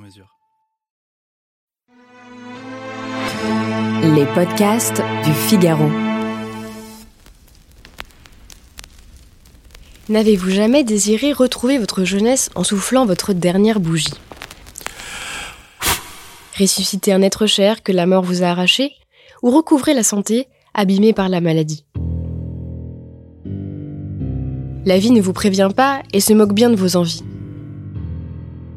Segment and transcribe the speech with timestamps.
[0.00, 0.36] mesure.
[4.02, 5.88] Les podcasts du Figaro.
[10.08, 14.14] N'avez-vous jamais désiré retrouver votre jeunesse en soufflant votre dernière bougie?
[16.58, 18.92] Ressusciter un être cher que la mort vous a arraché?
[19.42, 21.84] Ou recouvrer la santé abîmée par la maladie?
[24.84, 27.22] La vie ne vous prévient pas et se moque bien de vos envies.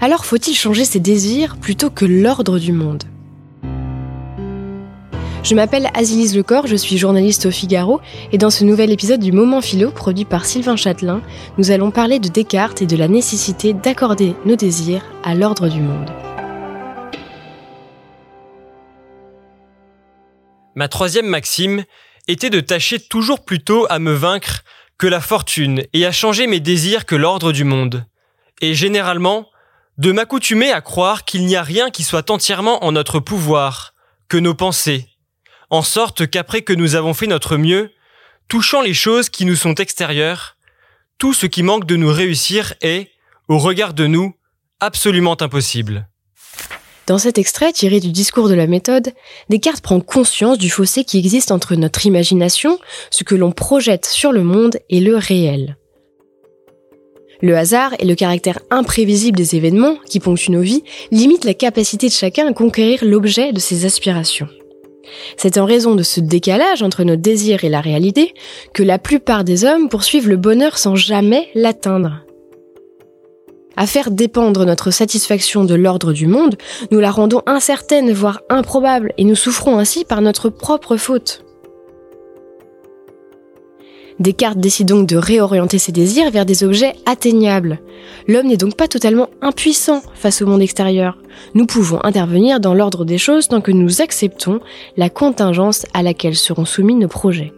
[0.00, 3.02] Alors faut-il changer ses désirs plutôt que l'ordre du monde?
[5.42, 9.32] Je m'appelle Azilise Lecor, je suis journaliste au Figaro et dans ce nouvel épisode du
[9.32, 11.20] Moment Philo produit par Sylvain Châtelain,
[11.56, 15.80] nous allons parler de Descartes et de la nécessité d'accorder nos désirs à l'ordre du
[15.80, 16.10] monde.
[20.76, 21.82] Ma troisième maxime
[22.28, 24.62] était de tâcher toujours plutôt à me vaincre
[24.96, 28.06] que la fortune et à changer mes désirs que l'ordre du monde.
[28.60, 29.48] Et généralement,
[29.98, 33.94] de m'accoutumer à croire qu'il n'y a rien qui soit entièrement en notre pouvoir,
[34.28, 35.08] que nos pensées,
[35.70, 37.90] en sorte qu'après que nous avons fait notre mieux,
[38.46, 40.56] touchant les choses qui nous sont extérieures,
[41.18, 43.10] tout ce qui manque de nous réussir est,
[43.48, 44.34] au regard de nous,
[44.80, 46.08] absolument impossible.
[47.08, 49.12] Dans cet extrait tiré du discours de la méthode,
[49.48, 52.78] Descartes prend conscience du fossé qui existe entre notre imagination,
[53.10, 55.76] ce que l'on projette sur le monde, et le réel.
[57.40, 62.08] Le hasard et le caractère imprévisible des événements qui ponctuent nos vies limitent la capacité
[62.08, 64.48] de chacun à conquérir l'objet de ses aspirations.
[65.36, 68.34] C'est en raison de ce décalage entre nos désirs et la réalité
[68.74, 72.24] que la plupart des hommes poursuivent le bonheur sans jamais l'atteindre.
[73.76, 76.56] À faire dépendre notre satisfaction de l'ordre du monde,
[76.90, 81.44] nous la rendons incertaine, voire improbable, et nous souffrons ainsi par notre propre faute.
[84.20, 87.78] Descartes décide donc de réorienter ses désirs vers des objets atteignables.
[88.26, 91.18] L'homme n'est donc pas totalement impuissant face au monde extérieur.
[91.54, 94.58] Nous pouvons intervenir dans l'ordre des choses tant que nous acceptons
[94.96, 97.52] la contingence à laquelle seront soumis nos projets.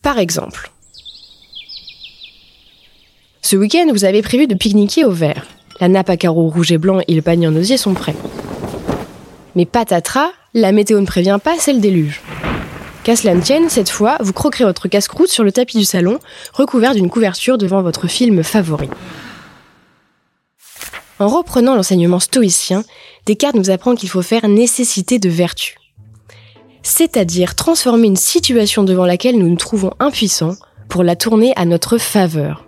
[0.00, 0.70] Par exemple,
[3.40, 5.46] ce week-end, vous avez prévu de pique-niquer au vert.
[5.80, 8.14] La nappe à carreaux rouge et blanc et le panier en osier sont prêts.
[9.56, 12.20] Mais patatras, la météo ne prévient pas, c'est le déluge.
[13.04, 16.18] Qu'à cela ne tienne, cette fois, vous croquerez votre casse-croûte sur le tapis du salon,
[16.52, 18.88] recouvert d'une couverture devant votre film favori.
[21.18, 22.84] En reprenant l'enseignement stoïcien,
[23.26, 25.76] Descartes nous apprend qu'il faut faire nécessité de vertu.
[26.82, 30.56] C'est-à-dire transformer une situation devant laquelle nous nous trouvons impuissants
[30.88, 32.66] pour la tourner à notre faveur.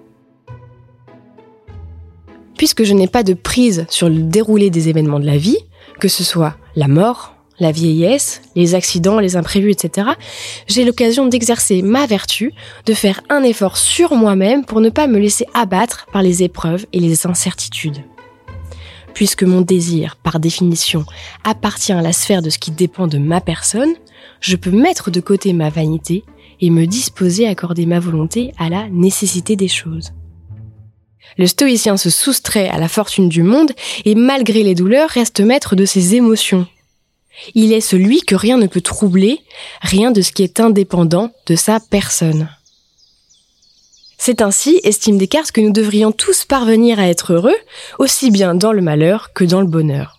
[2.56, 5.58] Puisque je n'ai pas de prise sur le déroulé des événements de la vie,
[5.98, 10.08] que ce soit la mort, la vieillesse, les accidents, les imprévus, etc.,
[10.66, 12.52] j'ai l'occasion d'exercer ma vertu,
[12.86, 16.86] de faire un effort sur moi-même pour ne pas me laisser abattre par les épreuves
[16.92, 18.04] et les incertitudes.
[19.14, 21.04] Puisque mon désir, par définition,
[21.44, 23.94] appartient à la sphère de ce qui dépend de ma personne,
[24.40, 26.24] je peux mettre de côté ma vanité
[26.60, 30.12] et me disposer à accorder ma volonté à la nécessité des choses.
[31.38, 33.72] Le stoïcien se soustrait à la fortune du monde
[34.04, 36.66] et malgré les douleurs reste maître de ses émotions.
[37.54, 39.40] Il est celui que rien ne peut troubler,
[39.80, 42.48] rien de ce qui est indépendant de sa personne.
[44.18, 47.56] C'est ainsi, estime Descartes, que nous devrions tous parvenir à être heureux,
[47.98, 50.18] aussi bien dans le malheur que dans le bonheur.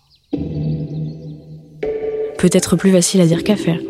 [2.38, 3.80] Peut-être plus facile à dire qu'à faire.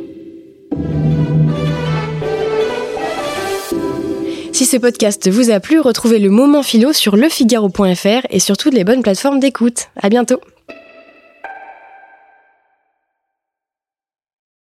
[4.52, 8.72] Si ce podcast vous a plu, retrouvez le moment philo sur lefigaro.fr et sur toutes
[8.72, 9.88] les bonnes plateformes d'écoute.
[10.00, 10.40] À bientôt!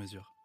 [0.00, 0.39] mesure.